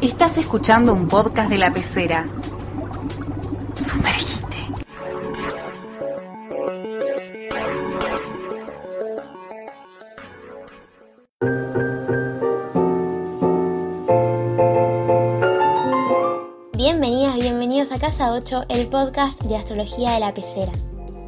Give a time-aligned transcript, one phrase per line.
[0.00, 2.24] Estás escuchando un podcast de la pecera.
[3.74, 4.56] Sumergite.
[16.74, 20.70] Bienvenidas, bienvenidos a Casa 8, el podcast de astrología de la pecera.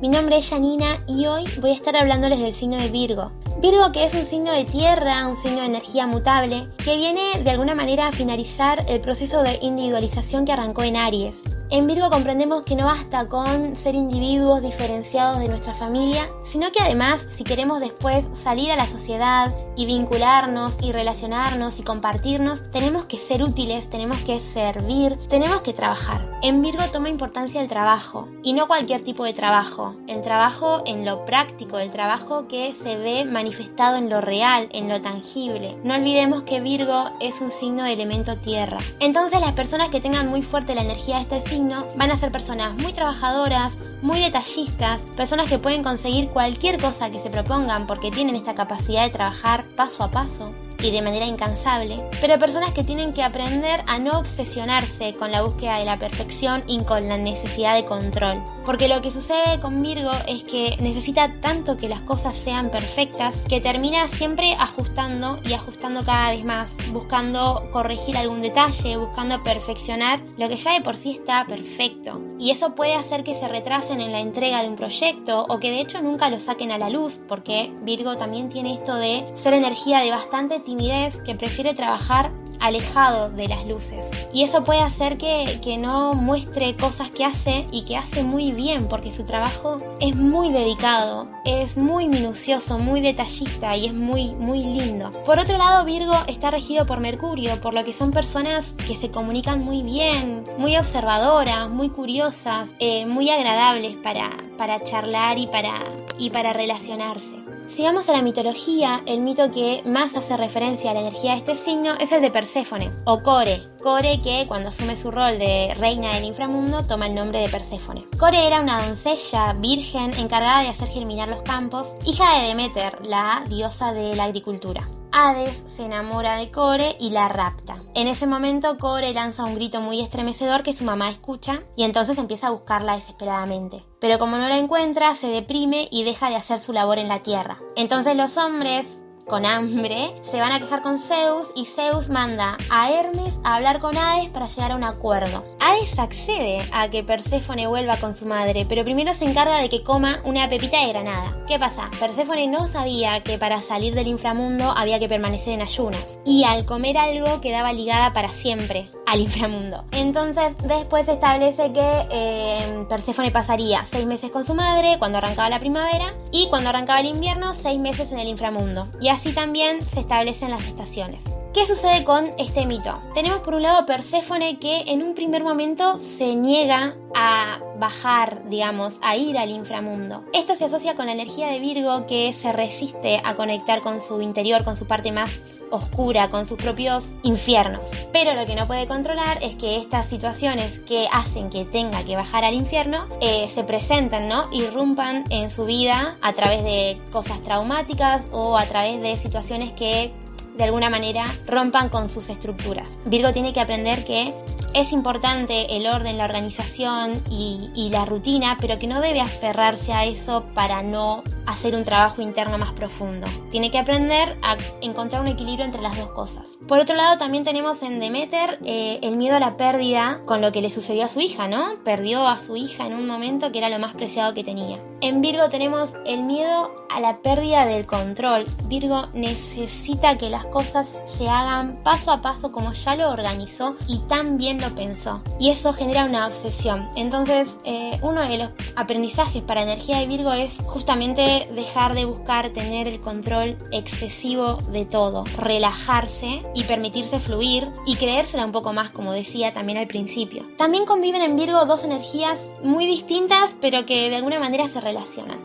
[0.00, 3.92] Mi nombre es Janina y hoy voy a estar hablándoles del signo de Virgo, Virgo
[3.92, 7.74] que es un signo de tierra, un signo de energía mutable, que viene de alguna
[7.74, 11.42] manera a finalizar el proceso de individualización que arrancó en Aries.
[11.72, 16.82] En Virgo comprendemos que no basta con ser individuos diferenciados de nuestra familia, sino que
[16.82, 23.04] además si queremos después salir a la sociedad y vincularnos y relacionarnos y compartirnos, tenemos
[23.04, 26.40] que ser útiles, tenemos que servir, tenemos que trabajar.
[26.42, 31.04] En Virgo toma importancia el trabajo y no cualquier tipo de trabajo, el trabajo en
[31.04, 35.78] lo práctico, el trabajo que se ve manifestado en lo real, en lo tangible.
[35.84, 38.78] No olvidemos que Virgo es un signo de elemento tierra.
[38.98, 41.59] Entonces las personas que tengan muy fuerte la energía de este signo
[41.96, 47.18] van a ser personas muy trabajadoras, muy detallistas, personas que pueden conseguir cualquier cosa que
[47.18, 50.52] se propongan porque tienen esta capacidad de trabajar paso a paso
[50.82, 55.42] y de manera incansable, pero personas que tienen que aprender a no obsesionarse con la
[55.42, 58.42] búsqueda de la perfección y con la necesidad de control.
[58.64, 63.34] Porque lo que sucede con Virgo es que necesita tanto que las cosas sean perfectas
[63.48, 70.20] que termina siempre ajustando y ajustando cada vez más, buscando corregir algún detalle, buscando perfeccionar
[70.36, 72.29] lo que ya de por sí está perfecto.
[72.40, 75.70] Y eso puede hacer que se retrasen en la entrega de un proyecto o que
[75.70, 79.52] de hecho nunca lo saquen a la luz, porque Virgo también tiene esto de ser
[79.52, 84.10] energía de bastante timidez que prefiere trabajar alejado de las luces.
[84.32, 88.52] Y eso puede hacer que, que, no muestre cosas que hace y que hace muy
[88.52, 94.30] bien, porque su trabajo es muy dedicado, es muy minucioso, muy detallista y es muy,
[94.32, 95.10] muy lindo.
[95.24, 99.10] Por otro lado, Virgo está regido por Mercurio, por lo que son personas que se
[99.10, 105.72] comunican muy bien, muy observadoras, muy curiosas, eh, muy agradables para, para charlar y para,
[106.18, 107.39] y para relacionarse.
[107.70, 111.36] Si vamos a la mitología, el mito que más hace referencia a la energía de
[111.38, 113.62] este signo es el de Perséfone, o Core.
[113.80, 118.08] Core que cuando asume su rol de reina del inframundo toma el nombre de Perséfone.
[118.18, 123.44] Core era una doncella virgen encargada de hacer germinar los campos, hija de Demeter, la
[123.48, 124.88] diosa de la agricultura.
[125.12, 127.78] Hades se enamora de Core y la rapta.
[127.94, 132.18] En ese momento Core lanza un grito muy estremecedor que su mamá escucha y entonces
[132.18, 133.84] empieza a buscarla desesperadamente.
[134.00, 137.20] Pero como no la encuentra, se deprime y deja de hacer su labor en la
[137.20, 137.58] tierra.
[137.76, 142.90] Entonces los hombres con hambre, se van a quejar con Zeus y Zeus manda a
[142.90, 145.44] Hermes a hablar con Hades para llegar a un acuerdo.
[145.60, 149.84] Hades accede a que Perséfone vuelva con su madre, pero primero se encarga de que
[149.84, 151.32] coma una pepita de granada.
[151.46, 151.88] ¿Qué pasa?
[152.00, 156.64] Perséfone no sabía que para salir del inframundo había que permanecer en ayunas y al
[156.64, 159.84] comer algo quedaba ligada para siempre al inframundo.
[159.90, 165.48] Entonces después se establece que eh, Perséfone pasaría seis meses con su madre cuando arrancaba
[165.48, 168.86] la primavera y cuando arrancaba el invierno seis meses en el inframundo.
[169.00, 171.24] Y así también se establecen las estaciones.
[171.52, 173.02] ¿Qué sucede con este mito?
[173.12, 178.98] Tenemos por un lado Perséfone que en un primer momento se niega a bajar, digamos,
[179.02, 180.22] a ir al inframundo.
[180.32, 184.20] Esto se asocia con la energía de Virgo que se resiste a conectar con su
[184.20, 187.90] interior, con su parte más oscura, con sus propios infiernos.
[188.12, 192.16] Pero lo que no puede controlar es que estas situaciones que hacen que tenga que
[192.16, 194.48] bajar al infierno eh, se presenten, ¿no?
[194.52, 200.12] Irrumpan en su vida a través de cosas traumáticas o a través de situaciones que
[200.56, 202.86] de alguna manera rompan con sus estructuras.
[203.06, 204.34] Virgo tiene que aprender que
[204.74, 210.04] es importante el orden, la organización y, la rutina, pero que no debe aferrarse a
[210.04, 213.26] eso para no hacer un trabajo interno más profundo.
[213.50, 216.58] Tiene que aprender a encontrar un equilibrio entre las dos cosas.
[216.68, 220.52] Por otro lado, también tenemos en Demeter eh, el miedo a la pérdida con lo
[220.52, 221.82] que le sucedió a su hija, ¿no?
[221.84, 224.78] Perdió a su hija en un momento que era lo más preciado que tenía.
[225.02, 228.46] En Virgo tenemos el miedo a la pérdida del control.
[228.64, 233.98] Virgo necesita que las cosas se hagan paso a paso como ya lo organizó y
[234.00, 235.22] tan bien lo pensó.
[235.38, 236.86] Y eso genera una obsesión.
[236.96, 242.50] Entonces, eh, uno de los aprendizajes para energía de Virgo es justamente dejar de buscar
[242.50, 248.90] tener el control excesivo de todo, relajarse y permitirse fluir y creérsela un poco más,
[248.90, 250.46] como decía también al principio.
[250.58, 254.80] También conviven en Virgo dos energías muy distintas, pero que de alguna manera se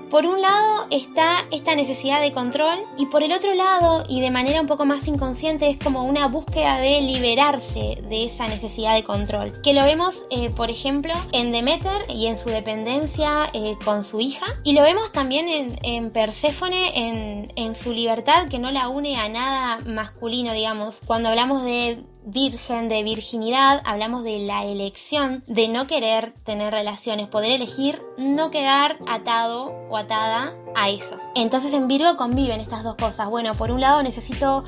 [0.09, 4.31] Por un lado está esta necesidad de control y por el otro lado, y de
[4.31, 9.03] manera un poco más inconsciente, es como una búsqueda de liberarse de esa necesidad de
[9.03, 14.03] control, que lo vemos, eh, por ejemplo, en Demeter y en su dependencia eh, con
[14.03, 18.87] su hija, y lo vemos también en, en Perséfone, en su libertad que no la
[18.87, 21.01] une a nada masculino, digamos.
[21.05, 27.27] Cuando hablamos de virgen, de virginidad, hablamos de la elección, de no querer tener relaciones,
[27.27, 31.17] poder elegir no quedar atado o atada a eso.
[31.35, 33.29] Entonces en Virgo conviven estas dos cosas.
[33.29, 34.63] Bueno, por un lado necesito,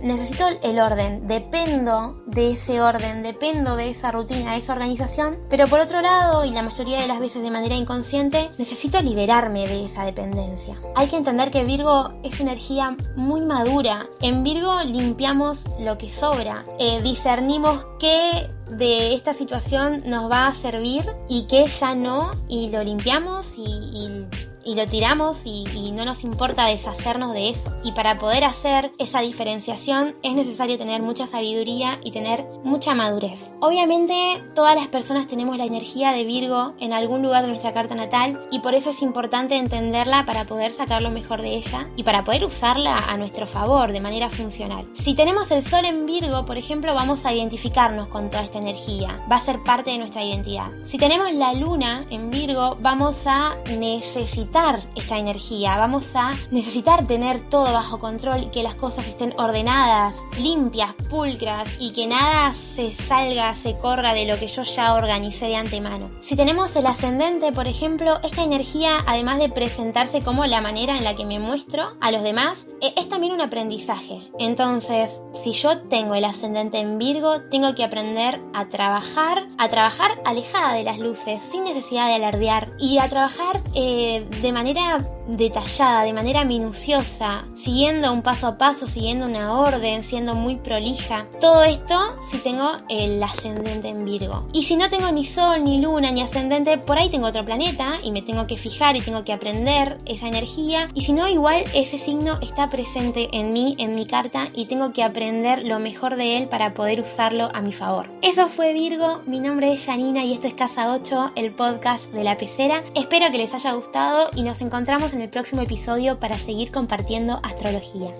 [0.00, 5.66] necesito el orden, dependo de ese orden, dependo de esa rutina, de esa organización, pero
[5.66, 9.84] por otro lado, y la mayoría de las veces de manera inconsciente, necesito liberarme de
[9.84, 10.80] esa dependencia.
[10.94, 14.06] Hay que entender que Virgo es energía muy madura.
[14.20, 20.52] En Virgo limpiamos lo que sobra, eh, discernimos qué de esta situación nos va a
[20.52, 24.26] servir y qué ya no, y lo limpiamos y, y
[24.64, 25.62] y lo tiramos y,
[25.92, 27.70] no nos importa deshacernos de eso.
[27.84, 33.52] Y para poder hacer esa diferenciación es necesario tener mucha sabiduría y tener mucha madurez.
[33.60, 37.94] Obviamente todas las personas tenemos la energía de Virgo en algún lugar de nuestra carta
[37.94, 42.04] natal y por eso es importante entenderla para poder sacar lo mejor de ella y
[42.04, 44.88] para poder usarla a nuestro favor de manera funcional.
[44.94, 49.24] Si tenemos el Sol en Virgo, por ejemplo, vamos a identificarnos con toda esta energía.
[49.30, 50.70] Va a ser parte de nuestra identidad.
[50.84, 54.51] Si tenemos la Luna en Virgo, vamos a necesitar
[54.94, 60.16] esta energía, vamos a necesitar tener todo bajo control y que las cosas estén ordenadas,
[60.38, 65.46] limpias, pulcras y que nada se salga, se corra de lo que yo ya organicé
[65.46, 66.10] de antemano.
[66.20, 71.04] Si tenemos el ascendente, por ejemplo, esta energía, además de presentarse como la manera en
[71.04, 74.20] la que me muestro a los demás, e, es también un aprendizaje.
[74.38, 80.20] Entonces, si yo tengo el ascendente en Virgo, tengo que aprender a trabajar, a trabajar
[80.26, 86.02] alejada de las luces, sin necesidad de alardear y a trabajar eh, de manera detallada,
[86.02, 91.26] de manera minuciosa, siguiendo un paso a paso, siguiendo una orden, siendo muy prolija.
[91.40, 94.46] Todo esto si tengo el ascendente en Virgo.
[94.52, 97.88] Y si no tengo ni sol, ni luna, ni ascendente, por ahí tengo otro planeta
[98.02, 100.88] y me tengo que fijar y tengo que aprender esa energía.
[100.94, 104.92] Y si no, igual ese signo está presente en mí, en mi carta, y tengo
[104.92, 108.10] que aprender lo mejor de él para poder usarlo a mi favor.
[108.22, 112.24] Eso fue Virgo, mi nombre es Janina y esto es Casa 8, el podcast de
[112.24, 112.82] la pecera.
[112.94, 117.40] Espero que les haya gustado y nos encontramos en el próximo episodio para seguir compartiendo
[117.42, 118.10] astrología.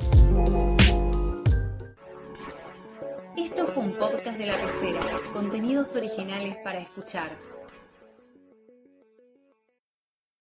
[3.36, 5.00] Esto fue un podcast de la pecera,
[5.32, 7.51] contenidos originales para escuchar.